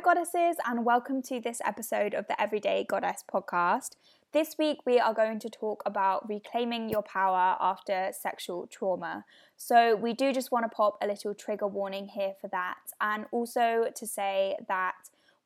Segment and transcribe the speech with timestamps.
[0.00, 3.96] Goddesses, and welcome to this episode of the Everyday Goddess podcast.
[4.32, 9.24] This week, we are going to talk about reclaiming your power after sexual trauma.
[9.56, 13.26] So, we do just want to pop a little trigger warning here for that, and
[13.32, 14.94] also to say that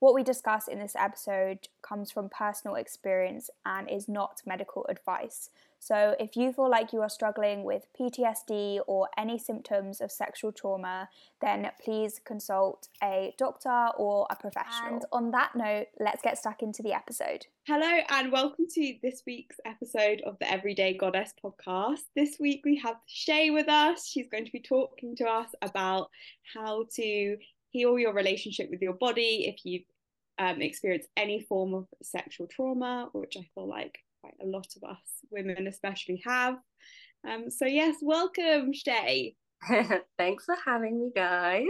[0.00, 5.48] what we discuss in this episode comes from personal experience and is not medical advice.
[5.82, 10.52] So, if you feel like you are struggling with PTSD or any symptoms of sexual
[10.52, 11.08] trauma,
[11.40, 14.92] then please consult a doctor or a professional.
[14.92, 17.46] And on that note, let's get stuck into the episode.
[17.66, 22.02] Hello, and welcome to this week's episode of the Everyday Goddess podcast.
[22.14, 24.06] This week we have Chey with us.
[24.06, 26.10] She's going to be talking to us about
[26.54, 27.36] how to
[27.70, 29.82] heal your relationship with your body if you've
[30.38, 34.88] um, experienced any form of sexual trauma, which I feel like quite a lot of
[34.88, 36.56] us women especially have.
[37.28, 39.34] Um, so yes, welcome, Chey.
[40.18, 41.66] Thanks for having me, guys.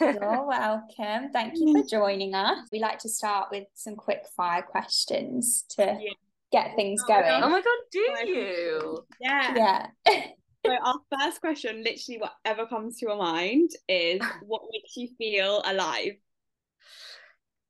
[0.00, 1.30] You're welcome.
[1.32, 2.68] Thank you for joining us.
[2.70, 6.12] We like to start with some quick fire questions to yeah.
[6.52, 7.42] get things oh going.
[7.42, 9.06] Oh my god, do you?
[9.20, 9.54] Yeah.
[9.56, 9.86] Yeah.
[10.66, 15.62] so our first question, literally whatever comes to your mind, is what makes you feel
[15.64, 16.12] alive?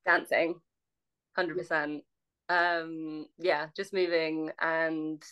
[0.08, 0.54] dancing
[1.38, 2.00] 100%
[2.48, 5.22] um yeah just moving and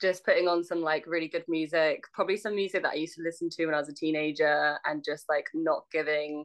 [0.00, 3.22] just putting on some like really good music probably some music that i used to
[3.22, 6.44] listen to when i was a teenager and just like not giving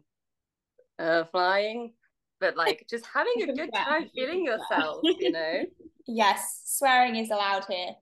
[1.00, 1.94] uh flying
[2.40, 5.64] but like just having a good time feeling yourself you know?
[6.12, 7.94] Yes swearing is allowed here.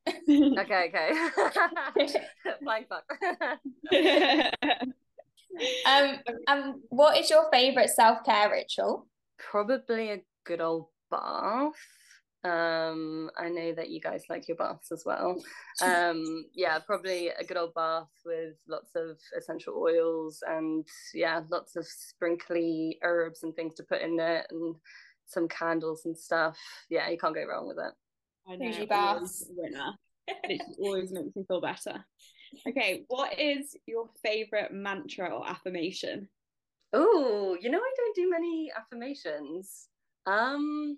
[0.58, 1.12] Okay okay.
[2.64, 3.04] Flying fuck.
[5.86, 9.08] Um um what is your favorite self-care ritual?
[9.38, 11.74] Probably a good old bath.
[12.44, 15.42] Um, I know that you guys like your baths as well.
[15.84, 21.76] Um, yeah, probably a good old bath with lots of essential oils and yeah, lots
[21.76, 24.76] of sprinkly herbs and things to put in it and
[25.28, 26.58] some candles and stuff.
[26.90, 27.94] Yeah, you can't go wrong with it.
[28.50, 28.72] I know.
[28.72, 29.46] Bougie baths.
[29.56, 29.92] Winner.
[30.28, 32.04] it always makes me feel better.
[32.68, 36.28] Okay, what is your favorite mantra or affirmation?
[36.94, 39.90] Oh, you know, I don't do many affirmations.
[40.28, 40.98] Um,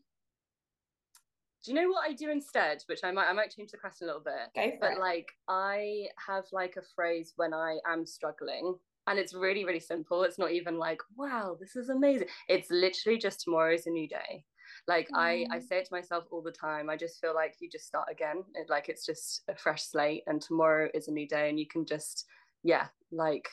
[1.63, 2.83] do you know what I do instead?
[2.87, 4.33] Which I might I might change the question a little bit.
[4.55, 4.99] Go but it.
[4.99, 8.75] like I have like a phrase when I am struggling,
[9.07, 10.23] and it's really really simple.
[10.23, 12.27] It's not even like wow this is amazing.
[12.47, 14.45] It's literally just tomorrow is a new day.
[14.87, 15.17] Like mm.
[15.17, 16.89] I I say it to myself all the time.
[16.89, 18.43] I just feel like you just start again.
[18.55, 21.67] It, like it's just a fresh slate, and tomorrow is a new day, and you
[21.67, 22.25] can just
[22.63, 23.49] yeah like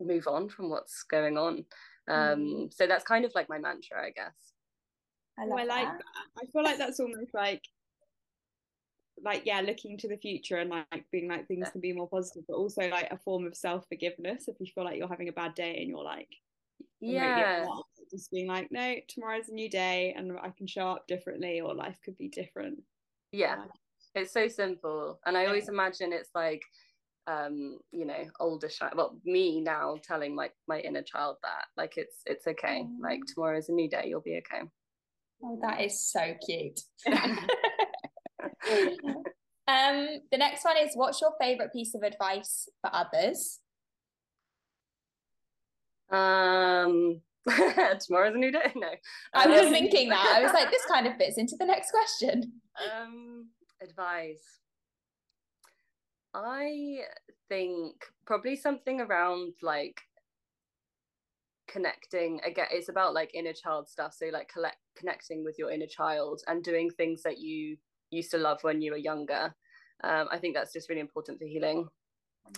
[0.00, 1.64] move on from what's going on.
[2.08, 2.74] Um, mm.
[2.74, 4.52] So that's kind of like my mantra, I guess.
[5.38, 5.98] I, oh, I like that.
[5.98, 6.42] that.
[6.42, 7.62] I feel like that's almost like
[9.24, 12.44] like yeah looking to the future and like being like things can be more positive
[12.48, 14.48] but also like a form of self-forgiveness.
[14.48, 16.28] If you feel like you're having a bad day and you're like
[17.00, 17.66] yeah.
[18.10, 21.74] just being like no tomorrow's a new day and i can show up differently or
[21.74, 22.82] life could be different.
[23.32, 23.64] Yeah.
[24.14, 25.20] It's so simple.
[25.26, 26.62] And i always imagine it's like
[27.26, 31.98] um you know older child well me now telling like my inner child that like
[31.98, 32.82] it's it's okay.
[32.86, 33.02] Mm.
[33.02, 34.62] like tomorrow's a new day you'll be okay
[35.42, 36.80] oh that is so cute.
[39.68, 43.60] Um the next one is what's your favorite piece of advice for others?
[46.10, 47.20] Um
[48.00, 48.72] tomorrow's a new day?
[48.74, 48.88] No.
[49.34, 50.34] I was um, thinking that.
[50.36, 52.50] I was like this kind of fits into the next question.
[52.90, 53.48] Um
[53.82, 54.60] advice.
[56.34, 57.00] I
[57.50, 57.94] think
[58.26, 60.00] probably something around like
[61.68, 65.86] connecting again it's about like inner child stuff so like collect connecting with your inner
[65.86, 67.76] child and doing things that you
[68.10, 69.54] used to love when you were younger
[70.04, 71.86] um, i think that's just really important for healing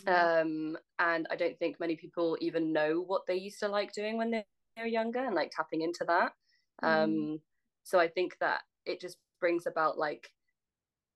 [0.06, 0.08] mm-hmm.
[0.08, 4.16] um, and i don't think many people even know what they used to like doing
[4.16, 4.44] when they
[4.78, 6.32] were younger and like tapping into that
[6.82, 7.40] um, mm.
[7.82, 10.30] so i think that it just brings about like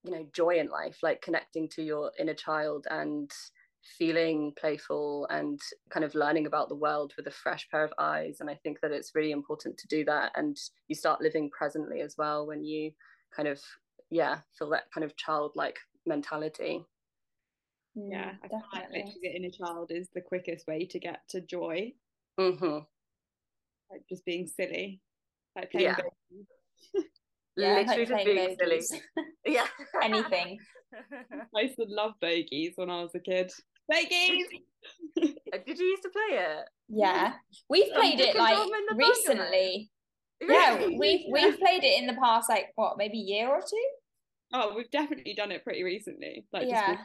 [0.05, 3.31] you know joy in life like connecting to your inner child and
[3.99, 5.61] feeling playful and
[5.91, 8.81] kind of learning about the world with a fresh pair of eyes and i think
[8.81, 10.57] that it's really important to do that and
[10.89, 12.91] you start living presently as well when you
[13.35, 13.61] kind of
[14.11, 16.85] yeah feel that kind of childlike mentality
[17.95, 21.41] yeah i feel like literally the inner child is the quickest way to get to
[21.43, 21.93] joy
[22.41, 22.79] mm-hmm.
[23.91, 25.01] like just being silly
[25.57, 25.97] like playing yeah.
[27.57, 28.81] yeah, literally just being silly.
[29.47, 29.67] yeah.
[30.03, 30.59] Anything.
[31.57, 33.53] I used to love bogies when I was a kid.
[33.89, 34.47] Bogies!
[35.55, 36.65] Uh, did you used to play it?
[36.89, 37.35] Yeah.
[37.71, 38.59] We've played it like
[38.97, 39.91] recently.
[40.41, 43.87] Yeah, we've we've played it in the past like what, maybe year or two?
[44.53, 46.47] Oh, we've definitely done it pretty recently.
[46.53, 46.95] Like yeah.
[46.95, 47.05] just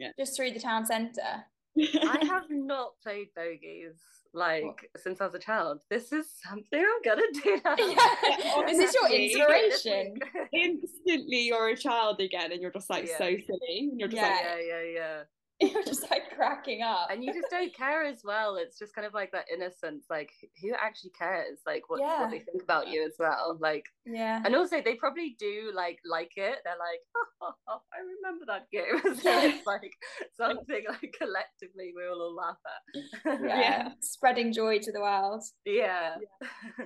[0.00, 0.14] it.
[0.18, 1.44] Just through the town centre.
[1.78, 3.98] I have not played bogies.
[4.32, 5.82] like since I was a child.
[5.90, 7.76] This is something I'm gonna do now.
[7.78, 8.70] Yeah.
[8.70, 10.14] is this your inspiration?
[10.52, 13.18] Instantly, you're a child again, and you're just like yeah.
[13.18, 13.88] so silly.
[13.90, 14.28] And you're just yeah.
[14.28, 15.22] like, yeah, yeah, yeah.
[15.60, 17.08] You're just like cracking up.
[17.10, 18.56] And you just don't care as well.
[18.56, 20.06] It's just kind of like that innocence.
[20.10, 20.30] Like,
[20.60, 21.60] who actually cares?
[21.64, 22.22] Like, what, yeah.
[22.22, 23.56] what they think about you as well.
[23.60, 24.42] Like, yeah.
[24.44, 26.58] And also, they probably do like like it.
[26.64, 27.00] They're like,
[27.40, 29.16] oh, oh, I remember that game.
[29.22, 29.92] so it's like
[30.36, 33.40] something like collectively we will all laugh at.
[33.42, 33.60] yeah.
[33.60, 33.88] yeah.
[34.00, 35.44] Spreading joy to the world.
[35.64, 36.16] Yeah.
[36.40, 36.84] yeah.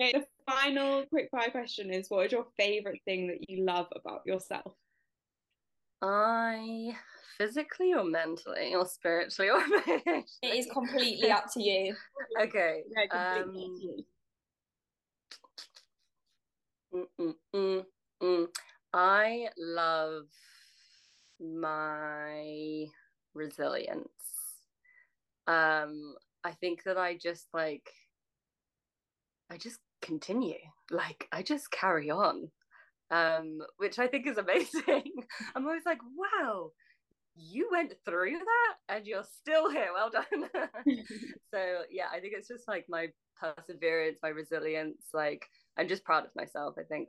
[0.00, 3.88] Okay, the final quick fire question is what is your favorite thing that you love
[3.96, 4.74] about yourself?
[6.02, 6.96] I
[7.36, 10.26] physically or mentally or spiritually or emotionally?
[10.42, 11.94] It is completely up to you.
[12.40, 12.82] okay.
[13.10, 13.52] Um,
[16.94, 17.84] mm, mm,
[18.22, 18.46] mm,
[18.92, 20.26] I love
[21.40, 22.86] my
[23.34, 24.08] resilience.
[25.46, 26.14] Um,
[26.44, 27.90] I think that I just like
[29.50, 30.54] I just continue.
[30.90, 32.50] Like I just carry on
[33.10, 35.12] um, which I think is amazing.
[35.54, 36.70] I'm always like, wow,
[37.36, 39.88] you went through that and you're still here.
[39.94, 40.50] Well done.
[41.54, 43.08] so yeah, I think it's just like my
[43.40, 45.06] perseverance, my resilience.
[45.14, 45.46] Like
[45.78, 46.74] I'm just proud of myself.
[46.78, 47.08] I think.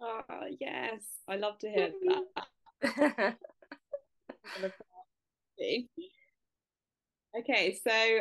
[0.00, 0.22] Oh
[0.60, 1.90] yes, I love to hear
[2.82, 3.36] that.
[7.38, 8.20] okay, so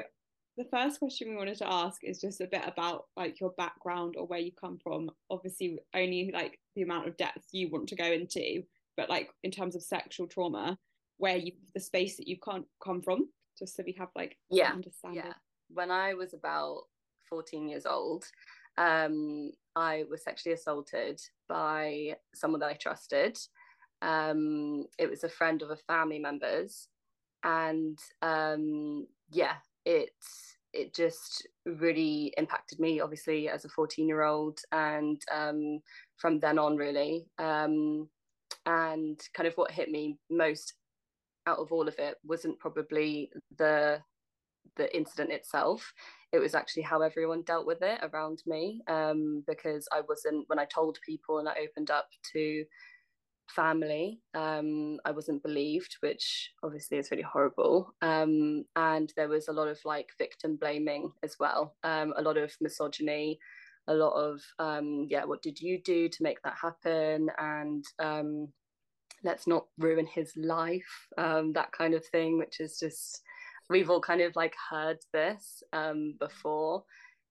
[0.58, 4.16] the first question we wanted to ask is just a bit about like your background
[4.18, 5.10] or where you come from.
[5.30, 8.64] Obviously only like the amount of depth you want to go into
[8.98, 10.78] but like in terms of sexual trauma
[11.18, 14.72] where you the space that you can't come from just so we have like yeah
[14.72, 15.24] understanding.
[15.26, 15.34] yeah.
[15.70, 16.82] When i was about
[17.30, 18.26] 14 years old
[18.78, 23.38] um i was sexually assaulted by someone that i trusted.
[24.02, 26.88] Um it was a friend of a family members
[27.44, 29.54] and um yeah
[29.88, 30.12] it
[30.74, 35.80] it just really impacted me obviously as a 14 year old and um,
[36.18, 37.26] from then on really.
[37.40, 38.10] Um,
[38.66, 40.74] and kind of what hit me most
[41.48, 44.00] out of all of it wasn't probably the
[44.76, 45.94] the incident itself.
[46.34, 50.60] It was actually how everyone dealt with it around me um, because i wasn't when
[50.60, 52.66] i told people and i opened up to
[53.50, 54.22] family.
[54.34, 57.94] Um, I wasn't believed, which obviously is really horrible.
[58.02, 62.38] Um, and there was a lot of like victim blaming as well, um, a lot
[62.38, 63.40] of misogyny,
[63.88, 67.30] a lot of um, yeah, what did you do to make that happen?
[67.38, 68.50] And um,
[69.24, 73.22] let's not ruin his life, um, that kind of thing, which is just
[73.70, 75.64] we've all kind of like heard this
[76.20, 76.84] before.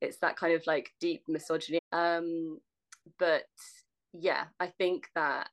[0.03, 1.79] It's that kind of like deep misogyny.
[1.91, 3.45] but
[4.13, 5.49] yeah, I think that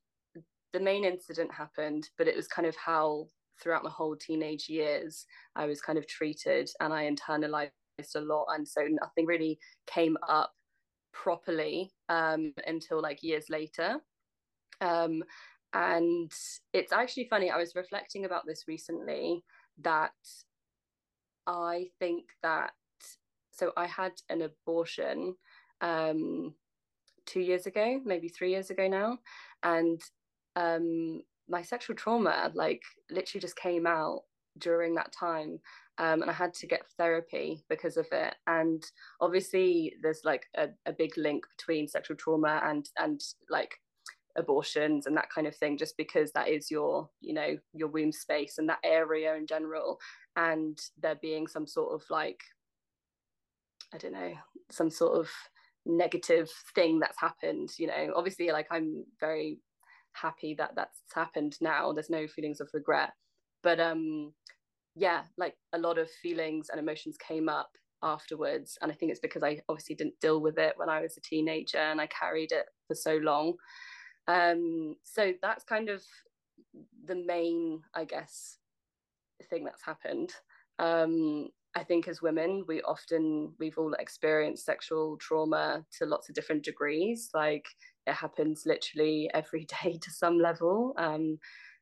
[0.74, 3.28] the main incident happened, but it was kind of how
[3.62, 5.26] throughout my whole teenage years
[5.56, 7.72] I was kind of treated and I internalized
[8.16, 8.48] a lot.
[8.50, 10.52] And so nothing really came up
[11.14, 13.98] properly um, until like years later.
[14.82, 15.24] Um,
[15.74, 16.32] and
[16.74, 19.44] it's actually funny, I was reflecting about this recently
[19.82, 20.12] that
[21.48, 22.72] I think that
[23.52, 25.36] so I had an abortion
[25.82, 26.56] um,
[27.26, 29.20] two years ago, maybe three years ago now.
[29.62, 30.02] And
[30.56, 34.22] um, my sexual trauma like literally just came out
[34.60, 35.60] during that time
[36.00, 38.34] um, and I had to get therapy because of it.
[38.48, 38.84] And
[39.22, 43.76] obviously, there's like a, a big link between sexual trauma and and like
[44.36, 48.12] abortions and that kind of thing, just because that is your you know your womb
[48.12, 50.00] space and that area in general.
[50.36, 52.42] And there being some sort of like
[53.94, 54.34] I don't know
[54.72, 55.30] some sort of
[55.86, 57.70] negative thing that's happened.
[57.78, 59.60] You know, obviously, like I'm very
[60.14, 61.92] happy that that's happened now.
[61.92, 63.12] There's no feelings of regret.
[63.62, 64.34] But um
[64.96, 67.70] yeah like a lot of feelings and emotions came up
[68.04, 68.78] afterwards.
[68.82, 71.22] And i think it's because i obviously didn't deal with it when i was a
[71.22, 73.54] teenager and i carried it for so long.
[74.28, 76.04] Um so that's kind of
[77.06, 78.58] the main i guess
[79.50, 80.34] thing that's happened.
[80.80, 86.36] Um I think as women, we often, we've all experienced sexual trauma to lots of
[86.36, 87.30] different degrees.
[87.34, 87.66] Like
[88.08, 90.94] it happens literally every day to some level.
[90.98, 91.40] Um,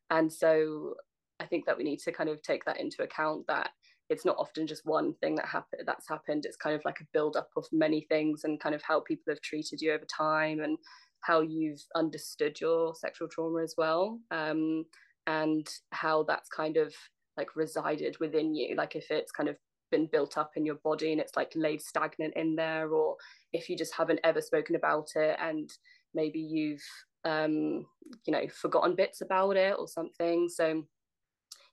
[0.09, 0.95] and so
[1.39, 3.71] I think that we need to kind of take that into account that
[4.09, 6.45] it's not often just one thing that happened that's happened.
[6.45, 9.31] It's kind of like a build up of many things and kind of how people
[9.31, 10.77] have treated you over time and
[11.21, 14.19] how you've understood your sexual trauma as well.
[14.29, 14.85] Um,
[15.27, 16.93] and how that's kind of
[17.37, 18.75] like resided within you.
[18.75, 19.55] Like if it's kind of
[19.91, 23.15] been built up in your body and it's like laid stagnant in there, or
[23.53, 25.69] if you just haven't ever spoken about it and
[26.13, 26.83] maybe you've
[27.23, 27.85] um,
[28.25, 30.49] you know forgotten bits about it or something.
[30.49, 30.83] So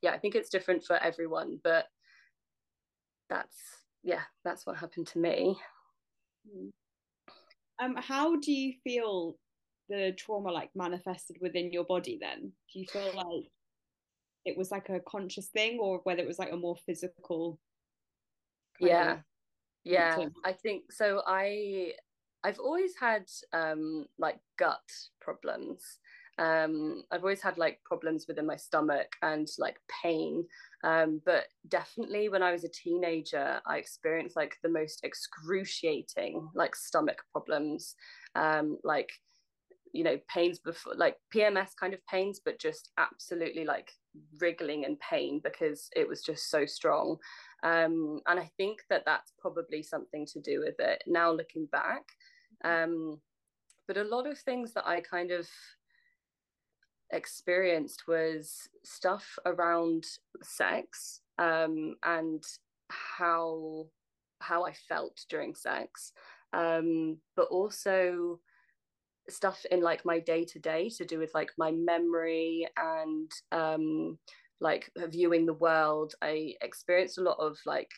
[0.02, 1.87] yeah, I think it's different for everyone, but
[3.28, 3.57] that's
[4.02, 5.59] yeah that's what happened to me.
[7.83, 9.37] Um how do you feel
[9.88, 12.52] the trauma like manifested within your body then?
[12.73, 13.50] Do you feel like
[14.45, 17.59] it was like a conscious thing or whether it was like a more physical
[18.80, 19.18] yeah.
[19.85, 21.92] yeah i think so i
[22.45, 24.90] i've always had um like gut
[25.21, 25.99] problems.
[26.38, 30.47] Um i've always had like problems within my stomach and like pain.
[30.85, 36.76] Um but definitely when i was a teenager i experienced like the most excruciating like
[36.76, 37.95] stomach problems.
[38.35, 39.11] Um like
[39.92, 43.90] you know pains before like pms kind of pains but just absolutely like
[44.41, 47.17] wriggling in pain because it was just so strong.
[47.63, 52.05] Um, and i think that that's probably something to do with it now looking back.
[52.65, 53.21] Um,
[53.87, 55.49] but a lot of things that i kind of
[57.11, 60.05] experienced was stuff around
[60.43, 62.45] sex um, and
[62.91, 63.87] how
[64.41, 66.13] how i felt during sex.
[66.53, 68.41] Um, but also
[69.30, 74.18] stuff in like my day to day to do with like my memory and um
[74.61, 77.90] like viewing the world i experienced a lot of like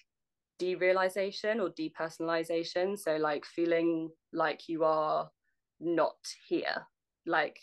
[0.61, 5.31] derealization or depersonalization so like feeling like you are
[5.81, 6.87] not here
[7.27, 7.59] like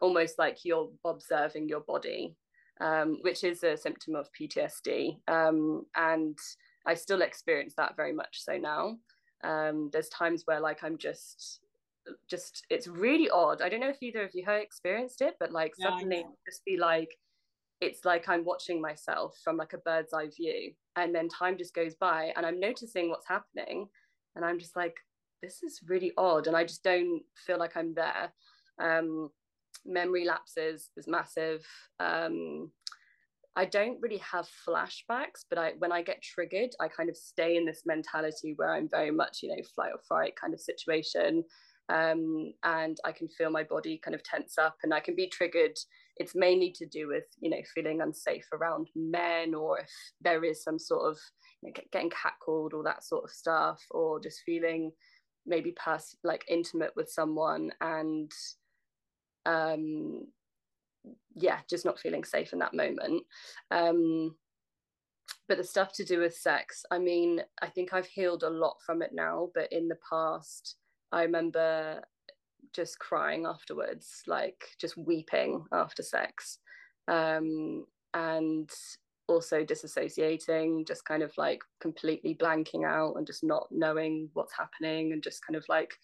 [0.00, 2.36] almost like you're observing your body
[2.80, 6.36] um, which is a symptom of ptsd um, and
[6.86, 8.96] i still experience that very much so now
[9.44, 11.60] um, there's times where like i'm just
[12.28, 13.62] just it's really odd.
[13.62, 16.64] I don't know if either of you have experienced it, but like yeah, suddenly just
[16.64, 17.10] be like
[17.80, 21.74] it's like I'm watching myself from like a bird's eye view, and then time just
[21.74, 23.88] goes by, and I'm noticing what's happening,
[24.36, 24.96] and I'm just like,
[25.42, 28.32] this is really odd, and I just don't feel like I'm there.
[28.80, 29.30] Um,
[29.84, 31.66] memory lapses is massive.
[31.98, 32.70] Um,
[33.54, 37.56] I don't really have flashbacks, but I when I get triggered, I kind of stay
[37.56, 41.44] in this mentality where I'm very much, you know, flight or fright kind of situation
[41.88, 45.28] um, and I can feel my body kind of tense up and I can be
[45.28, 45.78] triggered.
[46.16, 50.62] It's mainly to do with, you know, feeling unsafe around men or if there is
[50.62, 51.18] some sort of
[51.62, 54.92] you know, getting catcalled or that sort of stuff or just feeling
[55.46, 58.30] maybe past like intimate with someone and
[59.46, 60.26] um
[61.34, 63.24] yeah just not feeling safe in that moment
[63.70, 64.34] um
[65.48, 68.76] but the stuff to do with sex i mean i think i've healed a lot
[68.86, 70.76] from it now but in the past
[71.12, 72.02] I remember
[72.72, 76.58] just crying afterwards, like just weeping after sex.
[77.08, 78.70] Um, and
[79.28, 85.12] also disassociating, just kind of like completely blanking out and just not knowing what's happening
[85.12, 85.94] and just kind of like,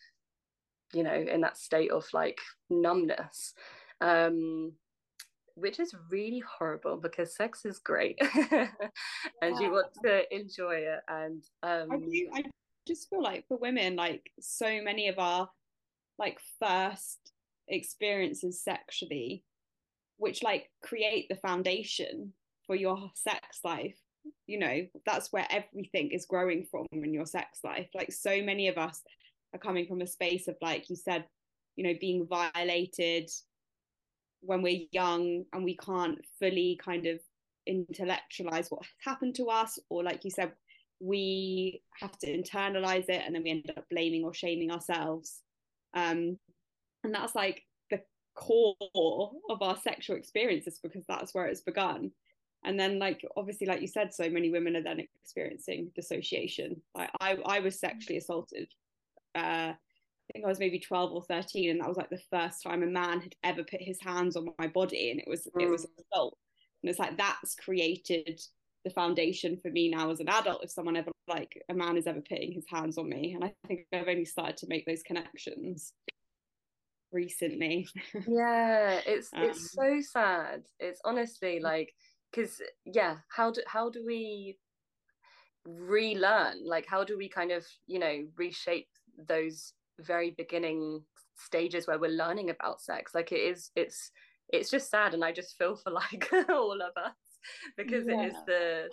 [0.93, 2.39] you know, in that state of like
[2.71, 3.55] numbness.
[4.01, 4.73] Um,
[5.55, 8.17] which is really horrible because sex is great
[8.53, 8.71] and
[9.43, 9.61] yeah.
[9.61, 12.43] you want to enjoy it and um, I, do, I
[12.89, 15.49] just feel like for women, like so many of our
[16.19, 17.19] like first
[17.69, 19.45] experiences sexually,
[20.17, 22.33] which like create the foundation
[22.67, 23.97] for your sex life.
[24.47, 27.89] You know, that's where everything is growing from in your sex life.
[27.95, 29.03] Like so many of us
[29.55, 31.25] are coming from a space of like you said,
[31.77, 33.31] you know, being violated
[34.41, 37.21] when we're young and we can't fully kind of
[37.67, 40.53] intellectualize what happened to us or like you said
[41.01, 45.43] we have to internalize it and then we end up blaming or shaming ourselves.
[45.95, 46.39] Um,
[47.05, 48.01] and that's like the
[48.35, 52.11] core of our sexual experiences because that's where it's begun.
[52.65, 56.83] And then like obviously like you said so many women are then experiencing dissociation.
[56.95, 58.69] Like i i was sexually assaulted
[59.35, 59.73] uh
[60.29, 62.83] I think I was maybe 12 or 13 and that was like the first time
[62.83, 65.87] a man had ever put his hands on my body and it was it was
[65.87, 66.05] mm.
[66.13, 66.37] assault.
[66.83, 68.41] And it's like that's created
[68.89, 72.07] the foundation for me now as an adult if someone ever like a man is
[72.07, 73.35] ever putting his hands on me.
[73.35, 75.93] And i think i've only started to make those connections
[77.13, 77.89] recently.
[78.29, 80.63] Yeah it's um, it's so sad.
[80.79, 81.93] It's honestly like
[82.31, 84.59] because yeah how do how do we
[85.67, 86.67] relearn?
[86.67, 88.89] Like how do we kind of you know reshape
[89.27, 91.03] those very beginning
[91.37, 93.15] stages where we're learning about sex?
[93.15, 94.11] Like it is it's
[94.51, 97.28] it's just sad and i just feel for like all of us
[97.77, 98.23] because yeah.
[98.23, 98.89] it is the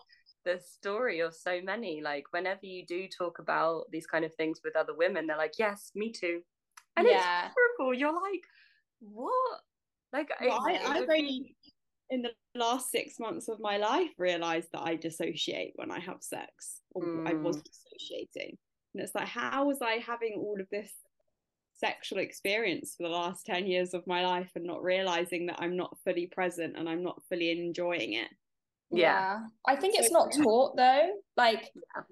[0.45, 4.59] the story of so many like whenever you do talk about these kind of things
[4.63, 6.39] with other women they're like yes me too
[6.97, 7.47] and yeah.
[7.47, 8.43] it's horrible you're like
[8.99, 9.61] what
[10.13, 11.55] like well, I, I've only
[12.11, 16.21] in the last six months of my life realized that I dissociate when I have
[16.21, 17.27] sex or mm.
[17.27, 18.57] I was dissociating
[18.93, 20.91] and it's like how was I having all of this
[21.77, 25.75] sexual experience for the last 10 years of my life and not realizing that I'm
[25.75, 28.29] not fully present and I'm not fully enjoying it
[28.91, 30.43] yeah, I think it's So not true.
[30.43, 31.09] taught though.
[31.35, 32.03] Like Yeah.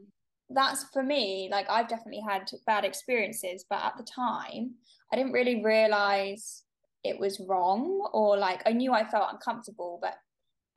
[0.49, 1.49] that's for me.
[1.51, 4.75] Like I've definitely had bad experiences, but at the time,
[5.11, 6.63] I didn't really realize
[7.03, 10.15] it was wrong, or like I knew I felt uncomfortable, but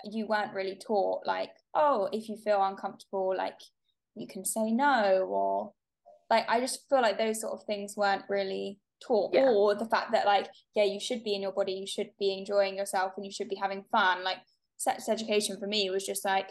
[0.04, 3.58] you weren't really taught like, oh, if you feel uncomfortable, like
[4.14, 5.72] you can say no, or
[6.30, 9.50] like I just feel like those sort of things weren't really taught, Yeah.
[9.50, 12.32] or the fact that like, yeah, you should be in your body, you should be
[12.36, 14.24] enjoying yourself, and you should be having fun.
[14.24, 14.38] Like
[14.78, 16.50] sex education for me was just like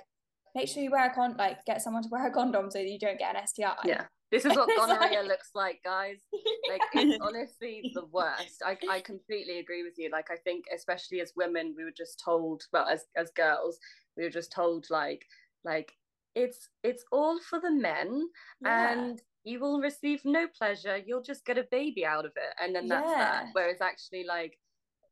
[0.55, 2.88] make sure you wear a con like get someone to wear a condom so that
[2.89, 3.74] you don't get an STI.
[3.86, 4.05] yeah.
[4.32, 6.17] This is what gonorrhea like- looks like, guys.
[6.70, 8.63] Like it's honestly the worst.
[8.65, 10.10] I I completely agree with you.
[10.12, 13.77] Like I think especially as women, we were just told, well, as as girls,
[14.17, 15.24] we were just told like
[15.63, 15.91] like
[16.34, 18.27] it's it's all for the men
[18.62, 18.91] Yeah.
[18.91, 20.97] and you will receive no pleasure.
[20.97, 23.43] You'll just get a baby out of it, and then that's that.
[23.43, 23.49] Yeah.
[23.53, 24.57] Whereas actually, like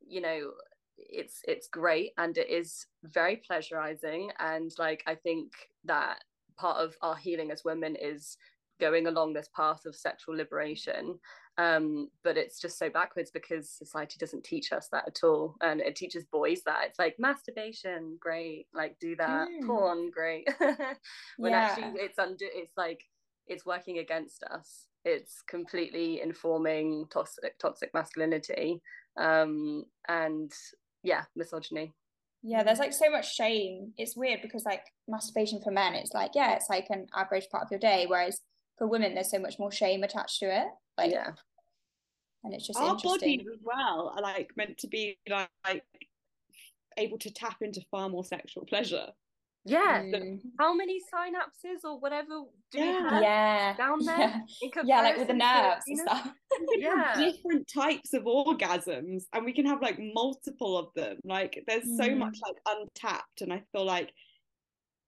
[0.05, 0.51] you know,
[0.97, 5.53] it's it's great and it is very pleasurizing, and like I think
[5.85, 6.17] that
[6.57, 8.35] part of our healing as women is
[8.79, 11.17] going along this path of sexual liberation
[11.59, 15.79] um but it's just so backwards because society doesn't teach us that at all and
[15.79, 19.67] it teaches boys that it's like masturbation great like do that Mm.
[19.67, 20.47] porn great
[21.37, 21.59] when Yeah.
[21.61, 23.03] actually it's under it's like
[23.47, 28.81] it's working against us it's completely informing toxic toxic masculinity
[29.17, 30.51] um and
[31.03, 31.93] yeah misogyny
[32.45, 33.93] Yeah, there's like so much shame.
[33.97, 37.63] It's weird because like masturbation for men, it's like, yeah, it's like an average part
[37.63, 38.41] of your day, whereas
[38.77, 40.67] for women there's so much more shame attached to it.
[40.97, 41.31] Like yeah
[42.43, 43.37] and it's just Our interesting.
[43.37, 45.83] bodies as well are like meant to be like, like
[46.97, 49.07] able to tap into far more sexual pleasure.
[49.65, 50.39] Yeah Mm.
[50.59, 53.09] how many synapses or whatever do we Yeah.
[53.09, 53.77] have yeah.
[53.77, 54.41] down there Yeah.
[54.83, 56.33] Yeah, like with the nerves and stuff.
[56.67, 57.31] We can have Yeah.
[57.31, 61.17] different types of orgasms and we can have like multiple of them.
[61.23, 62.17] Like there's so Mm.
[62.17, 64.13] much like untapped and I feel like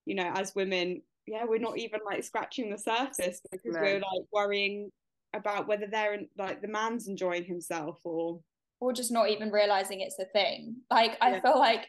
[0.06, 3.82] you know as women yeah we're not even like scratching the surface because No.
[3.82, 4.91] we're like worrying
[5.34, 8.39] about whether they're in, like the man's enjoying himself or
[8.80, 10.78] or just not even realizing it's a thing.
[10.91, 11.41] Like I Yeah.
[11.41, 11.88] feel like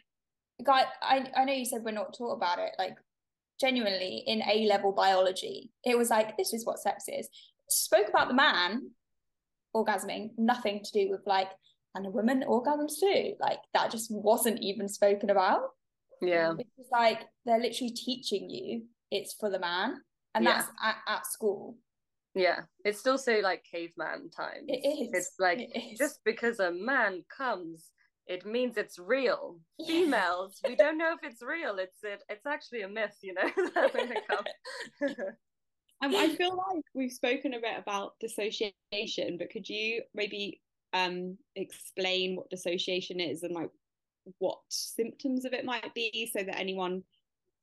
[0.64, 2.96] guy I, I know you said we're not taught about it, like
[3.60, 7.28] genuinely in A level biology, it was like this is what sex is.
[7.68, 8.90] Spoke about the man
[9.74, 11.48] orgasming, nothing to do with like
[11.94, 13.34] and a woman orgasms too.
[13.40, 15.60] Like that just wasn't even spoken about.
[16.22, 19.96] yeah It's like they're literally teaching you it's for the man.
[20.34, 20.52] And Yeah.
[20.58, 21.76] that's at, at school.
[22.34, 25.10] yeah it's still so like caveman times It is.
[25.12, 25.98] it's like It is.
[25.98, 27.90] just because a man comes
[28.26, 29.58] it means it's real.
[29.86, 31.76] Females we don't know if it's real.
[31.78, 34.44] It's it, it's actually a myth you know that when they come.
[36.04, 40.60] Um, I feel like we've spoken a bit about dissociation, but could you maybe
[40.92, 43.70] um explain what dissociation is and like
[44.38, 47.02] what symptoms of it might be so that anyone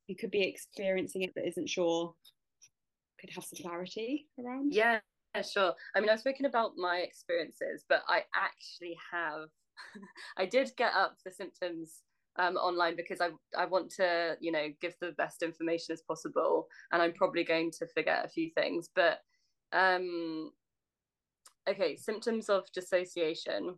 [0.08, 2.14] who could be experiencing it but isn't sure
[3.20, 4.74] could have some clarity around?
[4.74, 5.00] yeah
[5.42, 5.74] sure.
[5.96, 9.50] I mean i've spoken about my experiences but i actually have
[10.38, 12.02] i did get up the symptoms
[12.36, 16.68] um, online because I, I want to you know give the best information as possible
[16.92, 19.20] and i'm probably going to forget a few things but
[19.72, 20.52] um
[21.70, 23.76] okay symptoms of dissociation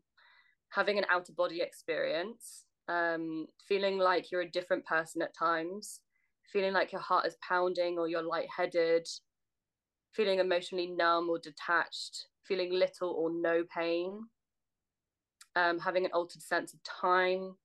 [0.70, 6.00] having an out of body experience um feeling like you're a different person at times
[6.52, 9.08] feeling like your heart is pounding or you're lightheaded
[10.14, 14.22] feeling emotionally numb or detached feeling little or no pain
[15.56, 17.56] um, having an altered sense of time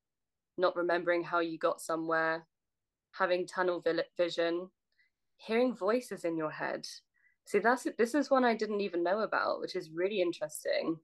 [0.57, 2.47] not remembering how you got somewhere
[3.13, 3.83] having tunnel
[4.17, 4.71] vision
[5.37, 6.87] hearing voices in your head.
[7.47, 10.99] See that's this is one i didn't even know about which is really interesting.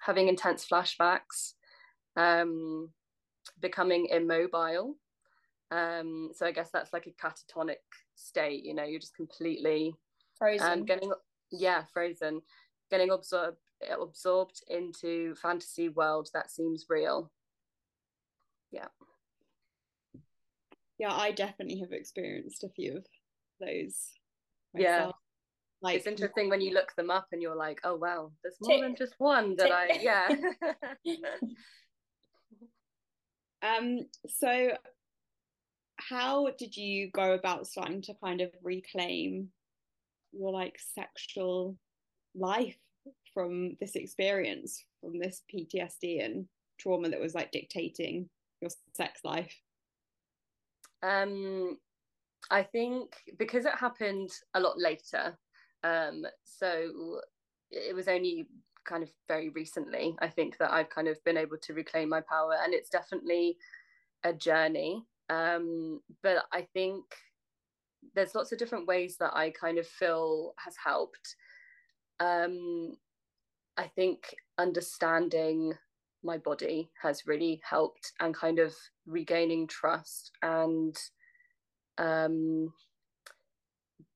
[0.00, 1.54] Having intense flashbacks
[2.16, 2.90] um
[3.60, 4.96] becoming immobile.
[5.70, 7.76] Um so i guess that's like a catatonic
[8.14, 9.94] state you know you're just completely
[10.38, 10.66] frozen.
[10.72, 11.12] um getting
[11.50, 12.40] yeah frozen.
[12.90, 13.58] Getting absorbed
[14.02, 17.30] absorbed into fantasy world that seems real
[18.72, 18.88] yeah
[20.98, 23.06] Yeah, I definitely have experienced a few of
[23.60, 24.12] those.
[24.74, 24.98] Yeah.
[24.98, 25.16] myself.
[25.82, 28.80] Like it's interesting when you look them up and you're like oh wow there's more
[28.80, 30.00] than just one that Tick.
[30.00, 30.28] i yeah
[33.62, 34.70] Um, so
[35.96, 39.48] how did you go about starting to kind of reclaim
[40.32, 41.76] your like sexual
[42.34, 42.76] life
[43.36, 46.46] from this experience, from this PTSD and
[46.78, 48.28] trauma that was like dictating
[48.62, 49.54] your sex life?
[51.02, 51.76] um
[52.50, 55.36] i think because it happened a lot later
[55.84, 57.20] um so
[57.70, 58.48] it was only
[58.86, 62.22] kind of very recently i think that i've kind of been able to reclaim my
[62.22, 63.58] power and it's definitely
[64.24, 67.04] a journey um, but I think
[68.14, 71.36] there's lots of different ways that I kind of feel has helped.
[72.20, 72.96] Um,
[73.76, 75.74] I think understanding
[76.22, 78.74] my body has really helped and kind of
[79.06, 80.96] regaining trust and
[81.98, 82.72] um,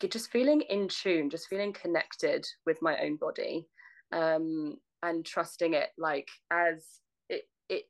[0.08, 3.66] just feeling in tune, just feeling connected with my own body
[4.12, 6.84] um, and trusting it like as
[7.28, 7.84] it, it,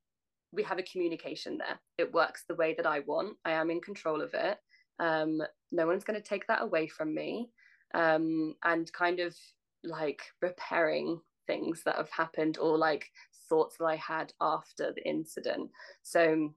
[0.52, 1.80] we have a communication there.
[1.98, 3.36] It works the way that I want.
[3.44, 4.58] I am in control of it.
[4.98, 5.40] Um,
[5.72, 7.50] no one's going to take that away from me.
[7.94, 9.34] Um, and kind of
[9.82, 13.10] like repairing things that have happened or like
[13.48, 15.70] thoughts that I had after the incident.
[16.02, 16.54] So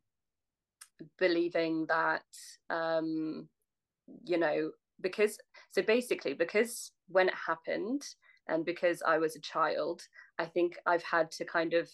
[1.17, 2.23] believing that
[2.69, 3.47] um,
[4.23, 5.37] you know because
[5.71, 8.03] so basically because when it happened
[8.47, 10.01] and because I was a child,
[10.37, 11.89] I think I've had to kind of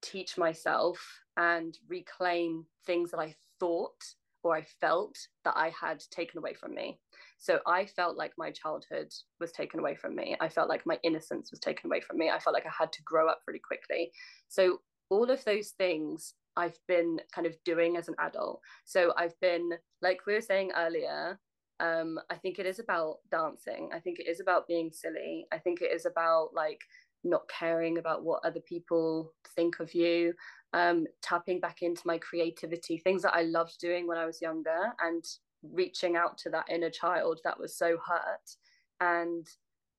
[0.00, 1.00] teach myself
[1.36, 4.04] and reclaim things that I thought
[4.42, 6.98] or I felt that I had taken away from me.
[7.38, 10.36] So I felt like my childhood was taken away from me.
[10.40, 12.30] I felt like my innocence was taken away from me.
[12.30, 14.12] I felt like I had to grow up really quickly.
[14.48, 18.60] So all of those things I've been kind of doing as an adult.
[18.84, 19.70] So I've been,
[20.02, 21.38] like we were saying earlier,
[21.80, 23.90] um, I think it is about dancing.
[23.94, 25.46] I think it is about being silly.
[25.52, 26.80] I think it is about like
[27.22, 30.34] not caring about what other people think of you,
[30.72, 34.92] um, tapping back into my creativity, things that I loved doing when I was younger,
[35.00, 35.24] and
[35.62, 38.56] reaching out to that inner child that was so hurt
[39.00, 39.46] and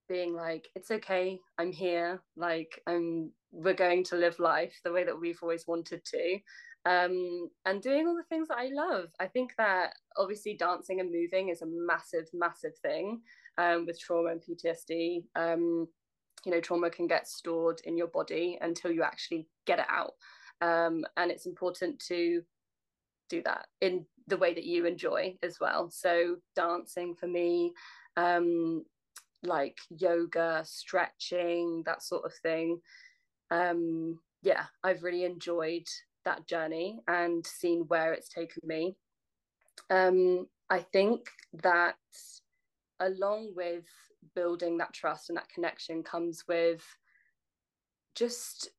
[0.08, 5.04] being like it's okay i'm here like i'm we're going to live life the way
[5.04, 6.38] that we've always wanted to.
[6.86, 9.10] Um, and doing all the things that i love.
[9.20, 13.22] I think that obviously dancing and moving is a massive massive thing
[13.58, 15.88] um, with trauma and ptsd um,
[16.46, 20.14] you know trauma can get stored in your body until you actually get it out
[20.62, 22.42] um, and it's important to
[23.30, 25.90] do that in the way that you enjoy as well.
[25.90, 27.74] So dancing for me,
[28.18, 28.86] um,
[29.44, 32.80] like yoga, stretching, that sort of thing.
[33.52, 35.88] Um, yeah, I've really enjoyed
[36.26, 38.96] that journey and seen where it's taken me.
[39.90, 41.30] Um, I think
[41.64, 41.96] that
[43.00, 43.86] along with
[44.36, 46.84] building that trust and that connection comes with
[48.16, 48.70] just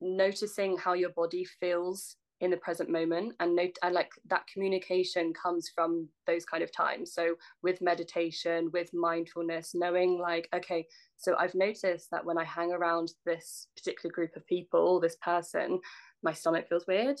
[0.00, 5.32] noticing how your body feels in the present moment and note and like that communication
[5.34, 7.12] comes from those kind of times.
[7.12, 10.86] So with meditation with mindfulness knowing like okay
[11.16, 15.80] so i've noticed that when i hang around this particular group of people this person
[16.22, 17.18] my stomach feels weird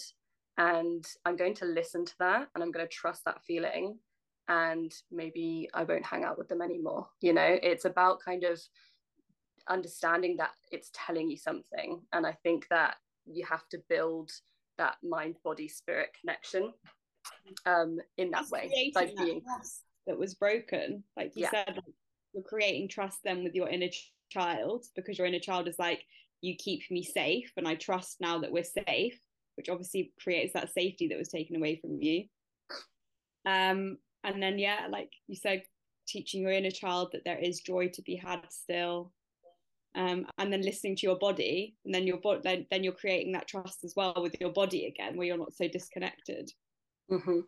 [0.58, 3.98] and i'm going to listen to that and i'm going to trust that feeling
[4.48, 7.58] and maybe i won't hang out with them anymore you know?
[7.62, 8.60] It's about kind of
[9.70, 12.00] understanding that it's telling you something.
[12.12, 14.30] And i think that you have to build
[14.78, 16.72] that mind body spirit connection
[17.66, 19.42] um in that way by that being
[20.06, 21.04] that was broken.
[21.16, 21.50] Like you yeah.
[21.50, 21.94] said like,
[22.32, 26.02] you're creating trust then with your inner ch- child because your inner child is like
[26.40, 29.18] you keep me safe and i trust now that we're safe
[29.56, 32.24] which obviously creates that safety that was taken away from you.
[33.46, 35.62] Um and then yeah like you said
[36.06, 39.12] teaching your inner child that there is joy to be had still
[39.94, 43.32] um, and then listening to your body and then your body then, then you're creating
[43.32, 46.50] that trust as well with your body again where you're not so disconnected.
[47.10, 47.40] Mm-hmm.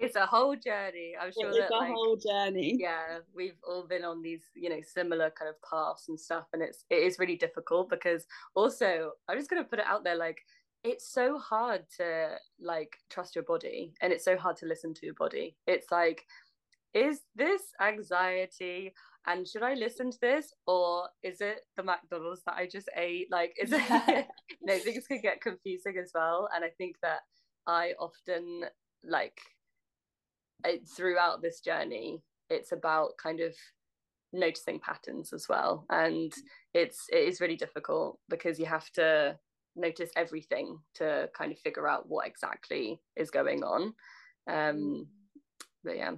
[0.00, 1.14] it's a whole journey.
[1.20, 2.76] I'm sure it's a like, whole journey.
[2.78, 6.62] yeah we've all been on these you know similar kind of paths and stuff and
[6.62, 10.16] it's it is really difficult because also i'm just going to put it out there
[10.16, 10.38] like
[10.86, 15.04] it's so hard to like trust your body and it's so hard to listen to
[15.04, 15.56] your body.
[15.66, 16.24] It's like
[16.94, 18.94] is this anxiety
[19.26, 23.26] and should i listen to this or is it the mcdonald's that i just ate?
[23.30, 24.26] Like is it
[24.62, 27.20] know things can get confusing as well and i think that
[27.66, 28.62] i often
[29.04, 29.38] like
[30.64, 33.54] it, throughout this journey it's about kind of
[34.32, 36.32] noticing patterns as well and
[36.72, 39.36] it's it is really difficult because you have to
[39.76, 43.94] notice everything to kind of figure out what exactly is going on.
[44.50, 45.06] Um
[45.84, 46.12] but yeah.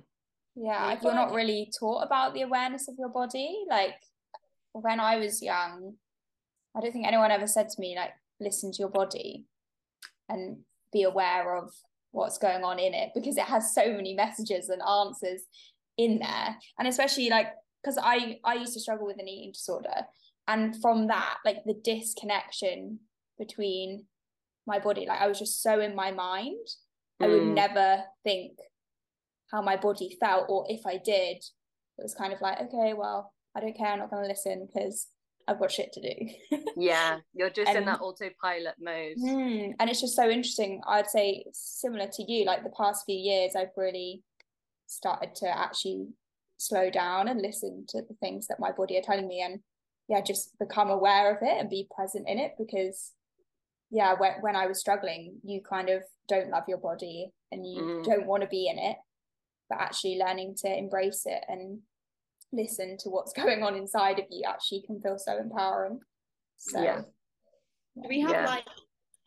[0.54, 3.94] Yeah if you're not really taught about the awareness of your body like
[4.72, 5.94] when i was young
[6.76, 9.44] i don't think anyone ever said to me like listen to your body
[10.28, 10.58] and
[10.92, 11.72] be aware of
[12.12, 15.42] what's going on in it because it has so many messages and answers
[15.96, 16.56] in there.
[16.78, 17.48] And especially like
[17.82, 20.06] because i i used to struggle with an eating disorder.
[20.46, 23.00] And from that like the disconnection
[23.38, 24.06] between
[24.66, 25.06] my body.
[25.06, 26.66] Like I was just so in my mind.
[27.20, 27.24] Mm.
[27.24, 27.54] I would mm.
[27.54, 28.52] never think
[29.50, 33.32] how my body felt, or if I did, it was kind of like, okay, well,
[33.56, 35.08] I don't care, I'm not going to listen because
[35.48, 36.58] I've got shit to do.
[36.76, 39.16] yeah, you're just and, in that autopilot mode.
[39.18, 40.82] Mm, and it's just so interesting.
[40.86, 44.22] I'd say similar to you, like the past few years, I've really
[44.86, 46.08] started to actually
[46.58, 49.60] slow down and listen to the things that my body are telling me and
[50.08, 53.12] yeah, just become aware of it and be present in it because
[53.90, 57.82] yeah, when, when I was struggling, you kind of don't love your body and you
[57.82, 58.04] mm.
[58.04, 58.96] don't want to be in it,
[59.68, 61.80] but actually learning to embrace it and
[62.52, 66.00] listen to what's going on inside of you actually can feel so empowering.
[66.58, 67.02] So, yeah.
[68.00, 68.46] Do we have yeah.
[68.46, 68.64] like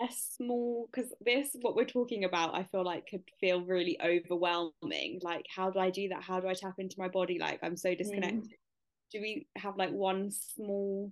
[0.02, 5.20] a small because this what we're talking about i feel like could feel really overwhelming
[5.22, 7.78] like how do i do that how do i tap into my body like i'm
[7.78, 9.12] so disconnected mm.
[9.12, 11.12] do we have like one small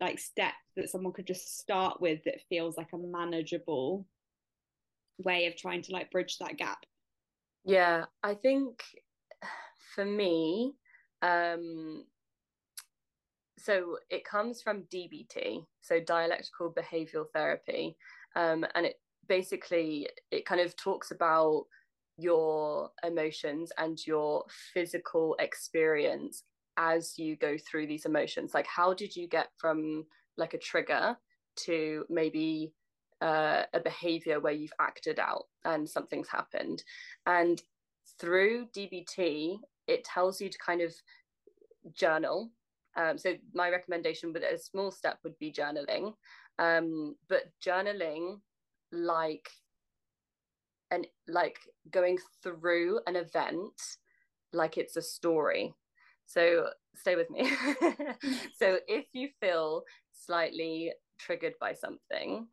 [0.00, 4.06] like step that someone could just start with that feels like a manageable
[5.18, 6.78] way of trying to like bridge that gap.
[7.64, 8.82] Yeah i think
[9.94, 10.74] for me
[11.22, 12.04] um
[13.58, 17.96] so it comes from dbt so dialectical behavioral therapy
[18.36, 18.94] um and it
[19.28, 21.64] basically it kind of talks about
[22.16, 26.44] your emotions and your physical experience
[26.78, 30.06] as you go through these emotions like how did you get from
[30.38, 31.16] like a trigger
[31.56, 32.72] to maybe
[33.20, 36.82] uh, a behavior where you've acted out and something's happened?
[37.26, 37.60] And
[38.18, 40.94] through dbt it tells you to kind of
[41.94, 42.50] journal.
[42.96, 46.12] Um, so my recommendation with a small step would be journaling.
[46.58, 48.40] Um, but journaling
[48.92, 49.48] like
[50.90, 51.58] and like
[51.90, 53.72] going through an event
[54.52, 55.74] like it's a story
[56.28, 57.50] so stay with me.
[58.56, 62.46] so if you feel slightly triggered by something,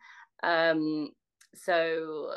[0.43, 1.09] um,
[1.53, 2.31] so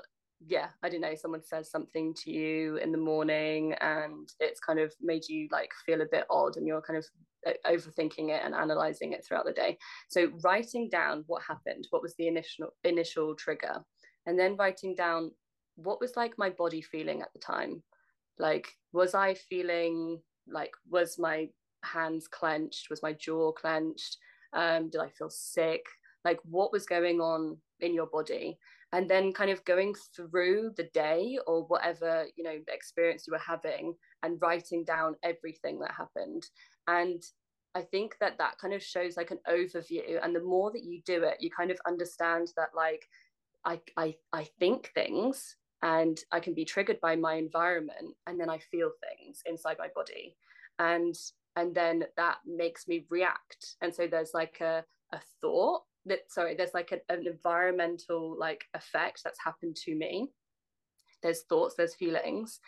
[0.46, 4.79] yeah, I don't know, someone says something to you in the morning and it's kind
[4.79, 7.07] of made you like feel a bit odd and you're kind of
[7.46, 9.79] uh, overthinking it and analyzing it throughout the day.
[10.09, 13.85] So writing down what happened, what was the initial initial trigger,
[14.27, 15.33] and then writing down
[15.77, 17.83] what was like my body feeling at the time.
[18.38, 20.20] Like, was I feeling
[20.52, 21.48] like was my
[21.84, 22.90] hands clenched?
[22.90, 24.18] Was my jaw clenched?
[24.52, 25.84] Um did i feel sick?
[26.24, 28.58] Like what was going on in your body?
[28.92, 33.38] And then kind of going through the day or whatever you know experience you were
[33.38, 36.46] having and writing down everything that happened.
[36.87, 37.22] And
[37.74, 40.18] i think that that kind of shows like an overview.
[40.22, 43.06] And the more that you do it you kind of understand that like
[43.64, 48.50] i i, I think things and I can be triggered by my environment and then
[48.50, 50.36] I feel things inside my body.
[50.78, 51.14] And
[51.56, 53.76] and then that makes me react.
[53.80, 58.64] And so there's like a, a thought that sorry there's like a, an environmental like
[58.74, 60.30] effect that's happened to me.
[61.22, 62.60] There's thoughts there's feelings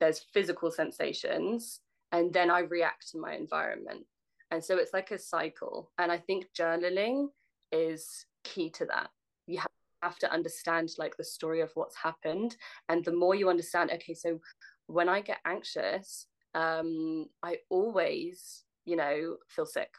[0.00, 1.80] there's physical sensations
[2.12, 4.04] and then I react to my environment.
[4.50, 7.28] And so it's like a cycle and I think journaling
[7.72, 9.10] is key to that.
[9.46, 9.70] You have
[10.06, 12.56] have to understand like the story of what's happened.
[12.88, 14.30] And the more you understand okay so
[14.86, 19.92] when i get anxious um i always you know feel sick.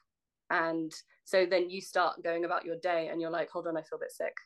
[0.49, 0.91] And
[1.25, 3.99] so then you start going about your day and you're like hold on i feel
[3.99, 4.37] a bit sick.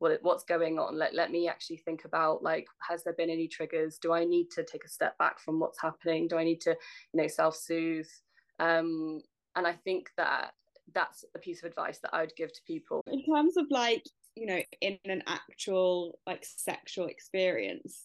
[0.00, 0.96] What, what's going on?
[0.96, 3.98] Let, let me actually think about like has there been any triggers?
[3.98, 6.28] Do i need to take a step back from what's happening?
[6.28, 6.72] Do i need to
[7.12, 8.12] you know self-soothe?
[8.60, 9.22] Um
[9.56, 10.52] and i think that
[10.94, 13.02] that's a piece of advice that i would give to people.
[13.06, 14.04] In terms of like
[14.38, 18.04] you know in an actual like sexual experience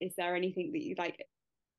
[0.00, 1.24] is there anything that you like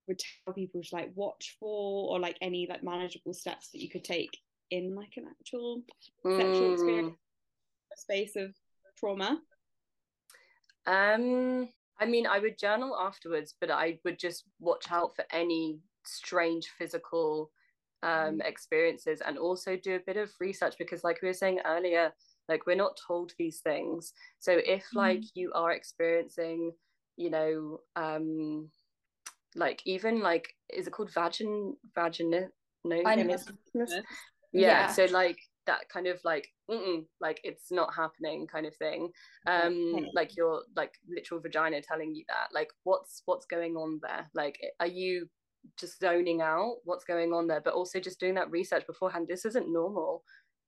[0.07, 3.89] would tell people to like watch for or like any like manageable steps that you
[3.89, 4.37] could take
[4.71, 5.81] in like an actual
[6.25, 6.37] mm.
[6.37, 7.15] sexual experience
[7.95, 8.53] space of
[8.97, 9.39] trauma
[10.87, 15.77] um i mean i would journal afterwards but i would just watch out for any
[16.05, 17.51] strange physical
[18.01, 18.45] um, mm.
[18.45, 22.11] experiences and also do a bit of research because like we were saying earlier
[22.49, 24.13] like we're not told these things.
[24.39, 24.95] So if mm.
[24.95, 26.71] like you are experiencing
[27.15, 28.69] you know um
[29.55, 32.49] like even like is it called vagin vagin no
[34.51, 34.87] yeah, yeah.
[34.87, 36.47] so like that kind of like
[37.21, 39.09] like it's not happening kind of thing.
[39.47, 40.05] Um okay.
[40.13, 42.47] like your like literal vagina telling you that.
[42.53, 44.29] Like what's what's going on there?
[44.33, 45.27] Like are you
[45.79, 49.27] just zoning out what's going on there but also just doing that research beforehand?
[49.29, 50.23] This isn't normal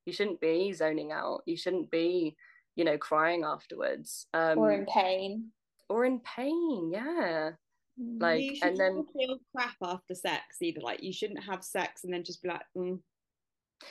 [0.06, 1.42] you shouldn't be zoning out.
[1.46, 2.36] You shouldn't be
[2.76, 4.26] you know crying afterwards.
[4.32, 5.50] Um or in pain.
[5.88, 7.50] Or in pain yeah.
[7.98, 12.24] Like and then feel crap after sex either like you shouldn't have sex and then
[12.24, 12.98] just be like, mm,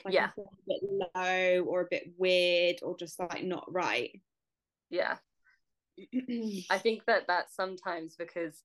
[0.04, 0.30] like yeah.
[0.38, 0.82] A bit
[1.15, 4.21] low or a bit weird or just like not right.
[4.89, 5.17] Yeah.
[6.69, 8.62] I think that that's sometimes because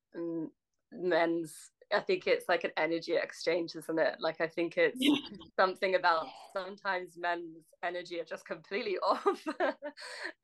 [0.93, 1.55] men's
[1.93, 4.17] I think it's like an energy exchange, isn't it?
[4.21, 5.17] Like I think it's yeah.
[5.57, 9.45] something about sometimes men's energy are just completely off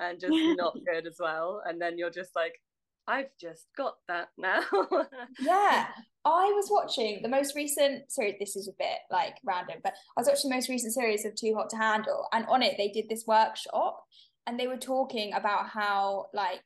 [0.00, 1.62] and just not good as well.
[1.64, 2.61] And then you're just like,
[3.09, 4.62] I've just got that now.
[5.40, 5.87] yeah.
[6.24, 8.35] I was watching the most recent series.
[8.40, 11.37] This is a bit like random, but I was watching the most recent series of
[11.37, 14.02] Too Hot to Handle, and on it they did this workshop,
[14.46, 16.62] and they were talking about how like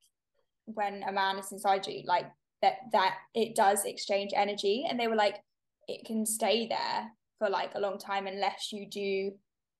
[0.64, 2.24] when a man is inside you, like
[2.62, 5.36] that that it does exchange energy, and they were like
[5.88, 9.32] it can stay there for like a long time unless you do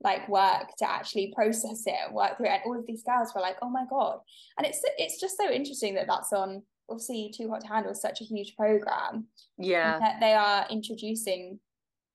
[0.03, 2.53] like work to actually process it and work through it.
[2.53, 4.19] And all of these girls were like, oh my god,
[4.59, 8.03] and it's it's just so interesting that that's on obviously Too Hot to Handle is
[8.03, 9.27] such a huge program.
[9.57, 9.99] Yeah.
[9.99, 11.61] That they are introducing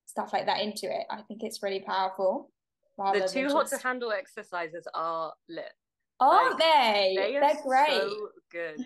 [0.05, 1.05] stuff like that into it.
[1.09, 2.51] I think it's really powerful.
[2.97, 5.71] The Too Hot to Handle exercises are lit.
[6.19, 7.13] Aren't like, they?
[7.17, 7.87] they are great.
[7.89, 8.77] So good.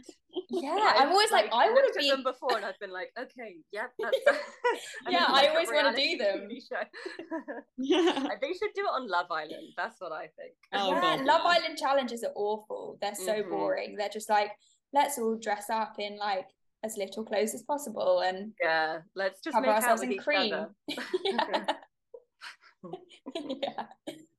[0.49, 3.11] Yeah, I'm always like, like I want to be them before, and I've been like,
[3.17, 4.17] okay, yep, that's.
[5.09, 6.47] yeah, I always want to do them.
[7.77, 9.73] yeah, they should do it on Love Island.
[9.77, 10.53] That's what I think.
[10.73, 11.51] Oh, yeah, God, Love yeah.
[11.51, 12.97] Island challenges are awful.
[13.01, 13.49] They're so mm-hmm.
[13.49, 13.95] boring.
[13.95, 14.51] They're just like,
[14.93, 16.47] let's all dress up in like
[16.83, 20.53] as little clothes as possible and yeah let's just cover ourselves in cream
[21.25, 21.65] yeah.
[23.35, 23.83] yeah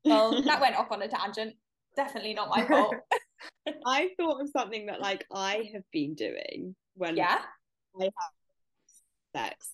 [0.05, 1.55] well that went off on a tangent
[1.97, 2.95] definitely not my fault
[3.87, 7.39] i thought of something that like i have been doing when yeah
[8.01, 8.13] i have
[9.35, 9.73] sex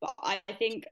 [0.00, 0.84] but i think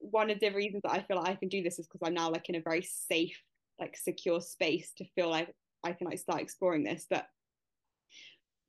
[0.00, 2.14] one of the reasons that i feel like i can do this is because i'm
[2.14, 3.40] now like in a very safe
[3.80, 5.52] like secure space to feel like
[5.84, 7.26] i can like start exploring this but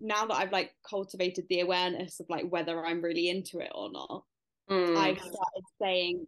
[0.01, 3.91] now that I've like cultivated the awareness of like whether I'm really into it or
[3.91, 4.23] not,
[4.69, 4.97] mm.
[4.97, 6.25] I've started saying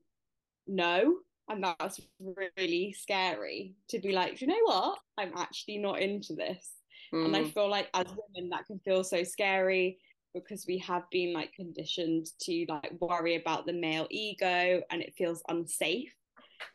[0.68, 1.18] no.
[1.52, 5.00] And that's really scary to be like, you know what?
[5.18, 6.72] I'm actually not into this.
[7.14, 7.26] Mm.
[7.26, 7.54] And I mm.
[7.54, 9.98] feel like as women, that can feel so scary
[10.34, 15.14] because we have been like conditioned to like worry about the male ego and it
[15.18, 16.14] feels unsafe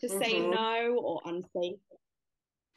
[0.00, 0.22] to mm-hmm.
[0.22, 1.80] say no or unsafe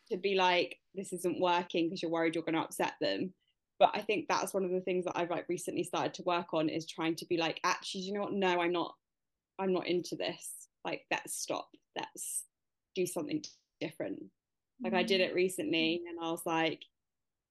[0.10, 3.34] to be like, this isn't working because you're worried you're going to upset them
[3.80, 6.54] but I think that's one of the things that I've like recently started to work
[6.54, 8.34] on is trying to be like, actually, you know what?
[8.34, 8.94] No, I'm not.
[9.58, 10.68] I'm not into this.
[10.86, 11.70] Like, let's stop.
[11.96, 12.44] Let's
[12.96, 13.44] do something
[13.80, 14.24] different.
[14.82, 16.10] Like I did it recently, mm-hmm.
[16.10, 16.84] and I was like,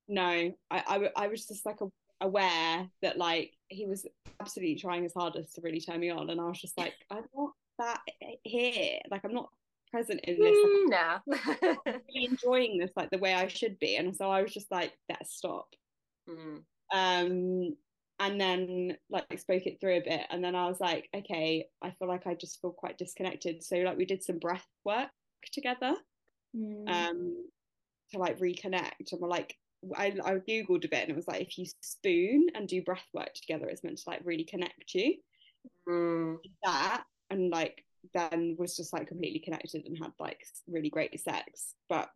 [0.08, 1.86] no, I I, I was just like a,
[2.20, 4.06] aware that like he was
[4.40, 7.24] absolutely trying his hardest to really turn me on, and I was just like, I'm
[7.34, 8.00] not that
[8.44, 8.98] here.
[9.10, 9.50] Like I'm not
[9.90, 10.56] present in this.
[10.86, 14.54] Like, mm, really enjoying this like the way I should be, and so I was
[14.54, 15.68] just like, let's stop.
[16.28, 16.62] Mm.
[16.90, 17.76] Um,
[18.20, 21.90] and then like spoke it through a bit, and then I was like, okay, I
[21.90, 23.62] feel like I just feel quite disconnected.
[23.62, 25.08] So like we did some breath work
[25.52, 25.94] together,
[26.56, 26.88] mm.
[26.88, 27.36] um,
[28.12, 29.56] to like reconnect, and we're like.
[29.94, 33.06] I, I googled a bit and it was like if you spoon and do breath
[33.14, 35.14] work together it's meant to like really connect you
[35.88, 36.36] mm.
[36.64, 41.76] that and like then was just like completely connected and had like really great sex
[41.88, 42.10] but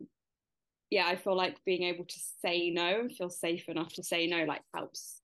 [0.93, 4.27] yeah, I feel like being able to say no and feel safe enough to say
[4.27, 5.22] no like helps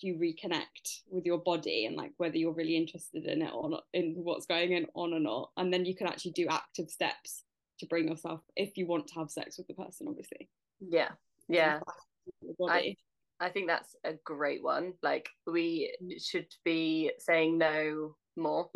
[0.00, 3.84] you reconnect with your body and like whether you're really interested in it or not
[3.92, 5.50] in what's going in on or not.
[5.56, 7.44] And then you can actually do active steps
[7.80, 10.48] to bring yourself if you want to have sex with the person obviously.
[10.80, 11.10] Yeah.
[11.48, 11.80] Yeah.
[12.68, 12.96] I,
[13.40, 14.94] I think that's a great one.
[15.02, 16.22] Like we mm.
[16.24, 18.68] should be saying no more.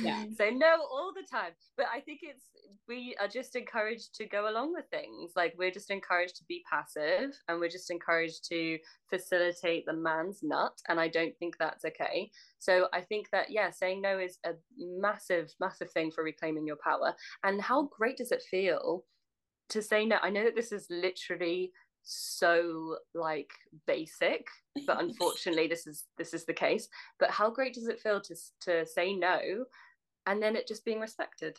[0.00, 0.24] Yeah.
[0.38, 1.52] So no all the time.
[1.76, 2.44] But i think it's
[2.88, 5.32] we are just encouraged to go along with things.
[5.36, 8.78] Like we're just encouraged to be passive and we're just encouraged to
[9.08, 12.30] facilitate the man's nut and i don't think that's okay.
[12.58, 16.78] So i think that yeah saying no is a massive massive thing for reclaiming your
[16.82, 17.14] power.
[17.44, 19.04] And how great does it feel
[19.70, 20.16] to say no?
[20.22, 23.50] I know that this is literally so like
[23.86, 24.46] basic
[24.86, 26.88] but unfortunately this is this is the case.
[27.18, 29.64] But how great does it feel to to say no
[30.26, 31.58] and then it just being respected?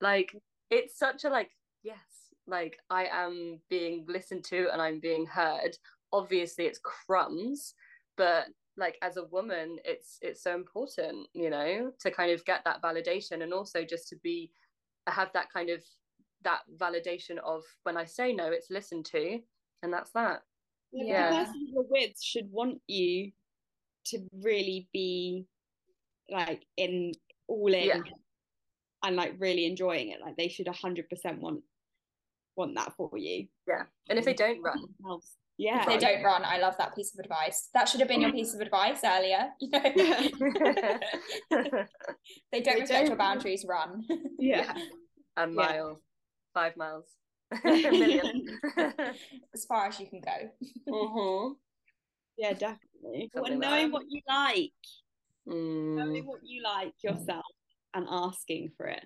[0.00, 0.34] Like
[0.70, 1.50] it's such a like
[1.82, 1.98] yes
[2.46, 5.76] like i am being listened to and i'm being heard.
[6.12, 7.74] Obviously it's crumbs
[8.16, 12.64] but like as a woman it's it's so important you know to kind of get
[12.64, 14.50] that validation and also just to be
[15.06, 15.82] have that kind of
[16.42, 19.38] that validation of when i say no it's listened to
[19.82, 20.42] and that's that.
[20.92, 21.30] Yeah, yeah.
[21.30, 23.32] the person you're with should want you
[24.06, 25.46] to really be
[26.30, 27.12] like in
[27.48, 28.00] all in yeah.
[29.04, 30.20] and like really enjoying it.
[30.20, 31.62] Like they should 100% want
[32.56, 33.46] want that for you.
[33.66, 34.86] Yeah and if they don't run.
[35.56, 35.80] yeah.
[35.80, 37.68] If they don't run i love that piece of advice.
[37.72, 39.80] That should have been your piece of advice earlier you know?
[42.52, 44.04] They don't they respect don't your boundaries run.
[44.38, 44.82] Yeah, yeah.
[45.36, 46.00] a mile
[46.52, 47.06] five miles.
[49.54, 50.50] as far as you can go.
[50.88, 51.52] Mm-hmm.
[52.38, 53.30] Yeah, definitely.
[53.34, 54.72] Well, knowing what you like.
[55.48, 55.96] Mm.
[55.96, 57.44] knowing what you like yourself
[57.94, 59.04] and asking for it.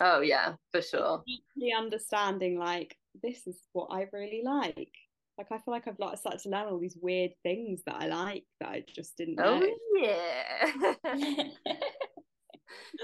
[0.00, 1.22] Oh yeah, for sure.
[1.26, 4.90] Deeply understanding like this is what I really like.
[5.38, 8.06] Like I feel like I've like started to learn all these weird things that I
[8.06, 9.62] like that I just didn't know.
[9.62, 11.44] Oh yeah.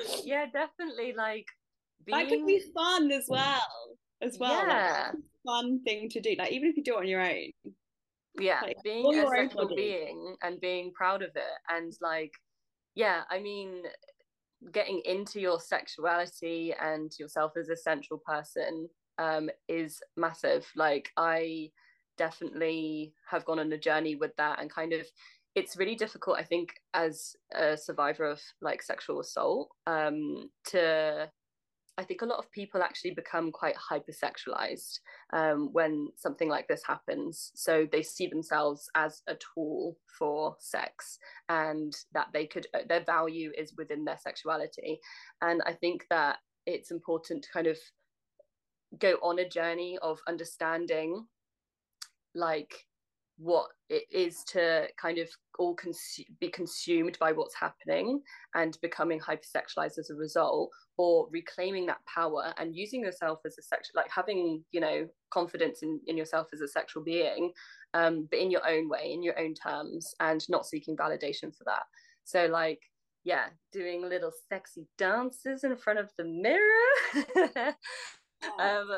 [0.25, 1.15] yeah, definitely.
[1.17, 1.47] Like
[2.05, 2.19] being...
[2.19, 3.61] that could be fun as well.
[4.23, 5.11] As well, Yeah.
[5.13, 6.35] like, fun thing to do.
[6.39, 7.51] Like even if you do it on your own.
[8.39, 9.75] yeah like, being a sexual body.
[9.77, 12.31] being and being proud of it and like
[12.95, 13.83] yeah i mean
[14.73, 21.69] getting into your sexuality and yourself as a central person um is massive like i
[22.19, 25.05] definitely have gone on a journey with that and kind of
[25.57, 31.29] it's really difficult i think as a survivor of like sexual assault um to
[32.01, 35.01] I think a lot of people actually become quite hypersexualized
[35.35, 37.53] um, when something like this happens.
[37.55, 41.19] So they see themselves as a tool for sex,
[41.51, 44.99] and that they could their value is within their sexuality.
[45.43, 47.77] And I think that it's important to kind of
[48.99, 51.27] go on a journey of understanding,
[52.35, 52.73] like
[53.41, 55.27] what it is to kind of
[55.59, 58.21] all consu- be consumed by what's happening
[58.55, 63.63] and becoming hypersexualized as a result or reclaiming that power and using yourself as a
[63.63, 67.51] sexual like having you know confidence in, in yourself as a sexual being
[67.95, 71.65] um but in your own way in your own terms and not seeking validation for
[71.65, 71.85] that.
[72.25, 72.81] So like
[73.25, 77.75] yeah doing little sexy dances in front of the mirror
[78.59, 78.89] um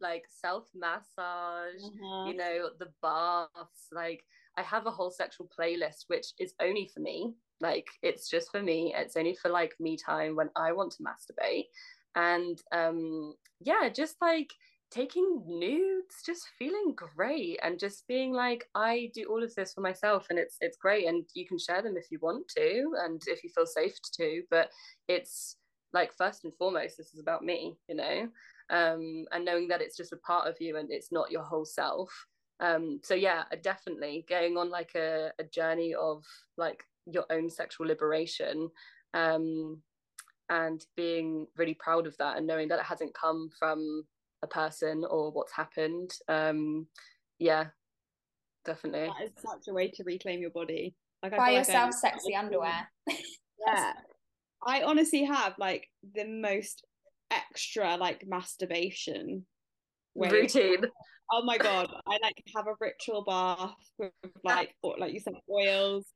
[0.00, 2.28] like self massage Uh-huh.
[2.28, 4.22] you know the baths like
[4.56, 7.34] i have a whole sexual playlist which is only for me.
[7.62, 8.94] Like it's just for me.
[8.96, 11.66] It's only for like me time when i want to masturbate.
[12.14, 14.50] And um yeah just like
[14.90, 19.82] taking nudes just feeling great and just being like i do all of this for
[19.82, 23.22] myself and it's it's great and you can share them if you want to and
[23.28, 24.68] if you feel safe to but
[25.06, 25.56] it's
[25.92, 28.28] like first and foremost this is about me you know
[28.70, 31.64] um, and knowing that it's just a part of you and it's not your whole
[31.64, 32.10] self.
[32.60, 36.24] Um, so yeah, definitely going on like a, a journey of
[36.56, 38.70] like your own sexual liberation
[39.14, 39.80] um,
[40.48, 44.04] and being really proud of that and knowing that it hasn't come from
[44.42, 46.12] a person or what's happened.
[46.28, 46.86] Um,
[47.38, 47.66] yeah,
[48.64, 49.08] definitely.
[49.18, 50.94] That is such a way to reclaim your body.
[51.22, 52.88] Like Buy feel like yourself sexy underwear.
[53.66, 53.92] Yeah.
[54.66, 56.84] I honestly have like the most
[57.30, 59.46] extra like masturbation.
[60.16, 60.84] Routine.
[61.32, 64.10] Oh my god, I like have a ritual bath with
[64.44, 66.06] like or, like you said oils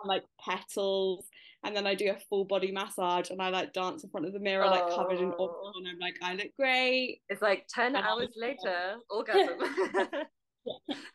[0.00, 1.26] and like petals
[1.64, 4.32] and then I do a full body massage and I like dance in front of
[4.32, 5.72] the mirror like covered in oil Oh.
[5.78, 7.20] and I'm like I look great.
[7.28, 9.58] It's like 10 And hours later, orgasm.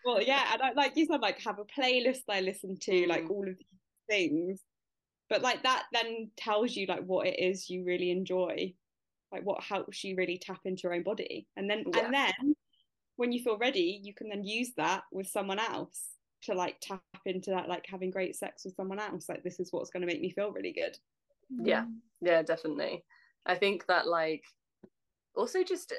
[0.06, 3.26] Well yeah, and I like you said like have a playlist I listen to like
[3.26, 3.30] Mm.
[3.32, 3.68] all of these
[4.10, 4.62] things.
[5.30, 8.74] But like that then tells you like what it is you really enjoy.
[9.32, 11.48] Like what helps you really tap into your own body.
[11.56, 12.06] And then Yeah.
[12.06, 12.56] and then
[13.16, 17.04] when you feel ready, you can then use that with someone else to like tap
[17.26, 19.30] into that like having great sex with someone else.
[19.30, 20.98] Like this is what's going to make me feel really good.
[21.50, 21.86] Yeah.
[22.22, 23.04] yeah definitely
[23.46, 24.46] i think that like
[25.36, 25.96] also just uh,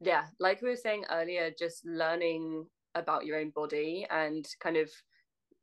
[0.00, 4.90] yeah like we were saying earlier just learning about your own body and kind of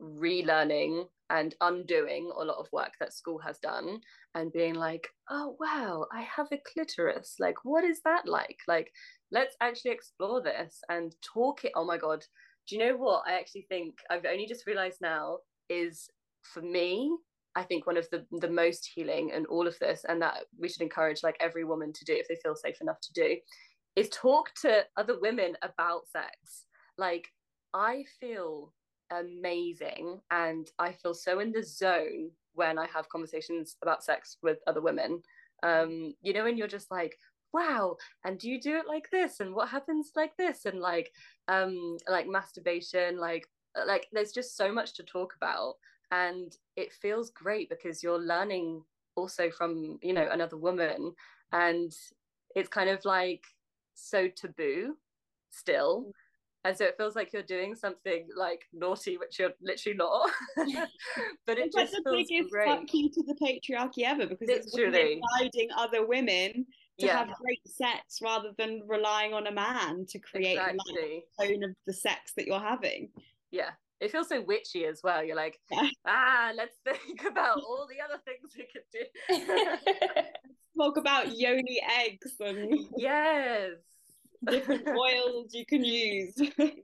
[0.02, 4.00] relearning and undoing a lot of work that school has done
[4.34, 7.36] and being like oh wow i have a clitoris.
[7.40, 8.58] Like what is that like?
[8.68, 8.92] Like
[9.32, 11.72] let's actually explore this and talk it.
[11.76, 12.24] Oh my god.
[12.68, 13.24] Do you know what?
[13.28, 15.40] I actually think i've only just realized now
[15.70, 16.10] is
[16.44, 17.16] for me
[17.56, 20.70] I think one of the the most healing and all of this, and that we
[20.70, 23.38] should encourage like every woman to do if they feel safe enough to do,
[23.96, 26.66] is talk to other women about sex.
[26.98, 27.28] Like
[27.74, 28.74] I feel
[29.12, 34.60] amazing and I feel so in the zone when I have conversations about sex with
[34.68, 35.22] other women.
[35.64, 37.18] Um, you know, and you're just like,
[37.54, 39.40] wow, and do you do it like this?
[39.40, 40.66] And what happens like this?
[40.66, 41.12] And like
[41.48, 43.48] um like masturbation, like
[43.88, 45.76] like there's just so much to talk about
[46.12, 48.82] and it feels great because you're learning
[49.16, 51.14] also from you know another woman
[51.52, 51.92] and
[52.56, 53.44] it's kind of like
[53.94, 54.96] so taboo
[55.52, 56.12] still
[56.66, 60.30] and so it feels like you're doing something like naughty which you're literally not.
[61.46, 62.68] But it It's like just the feels biggest great.
[62.68, 66.66] fuck you to the patriarchy ever because it's women guiding other women
[67.00, 67.20] to yeah.
[67.20, 71.24] have great sex rather than relying on a man to create exactly.
[71.40, 73.10] the tone of the sex that you're having.
[73.52, 73.72] yeah.
[74.02, 75.22] It feels so witchy as well.
[75.26, 75.90] You're like Yeah.
[76.08, 80.24] ah let's think about all the other things we could do.
[80.78, 83.72] Talk about yoni eggs and yes
[84.48, 86.34] different oils you can use.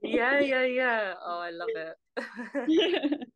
[0.02, 3.28] yeah yeah yeah oh i love it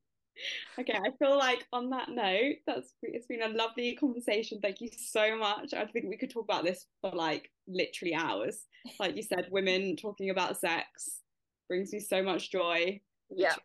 [0.79, 4.59] okay, I feel like on that note, that's it's been a lovely conversation.
[4.61, 5.73] Thank you so much.
[5.73, 8.65] I think we could talk about this for like literally hours.
[8.99, 11.21] Like you said, women talking about sex
[11.67, 12.99] brings me so much joy.
[13.29, 13.55] Yeah.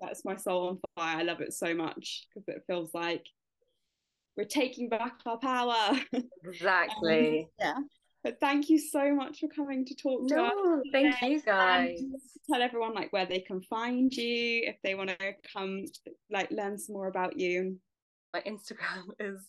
[0.00, 1.18] That's my soul on fire.
[1.18, 3.24] I love it so much because it feels like
[4.36, 5.98] we're taking back our power.
[6.44, 7.40] Exactly.
[7.40, 7.74] um, yeah.
[8.24, 10.82] But thank you so much for coming to talk to no, us.
[10.90, 12.00] Thank you guys.
[12.50, 15.84] tell everyone like where they can find you if they want to come
[16.30, 17.76] like learn some more about you.
[18.32, 19.46] My Instagram is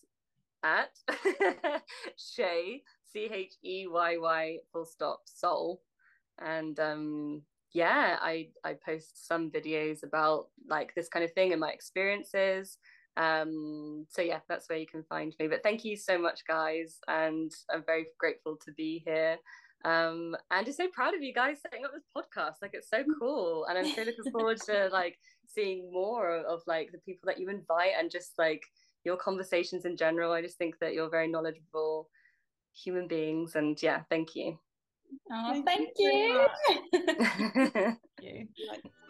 [0.62, 0.90] at
[2.36, 5.82] Chey C H E Y Y full stop soul.
[6.38, 11.62] And um yeah, I I post some videos about like this kind of thing and
[11.62, 12.78] my experiences
[13.18, 15.48] um so yeah that's where you can find me.
[15.48, 19.38] But thank you so much guys and i'm very grateful to be here.
[19.84, 22.56] Um and just so proud of you guys setting up this podcast.
[22.62, 23.66] Like it's so cool.
[23.66, 27.40] And i'm so looking forward to like seeing more of, of like the people that
[27.40, 28.64] you invite and just like
[29.04, 30.32] your conversations in general.
[30.32, 32.10] I just think that you're very knowledgeable
[32.74, 34.60] human beings and yeah thank you.
[35.32, 36.48] Oh thank, thank you,
[38.22, 38.78] you.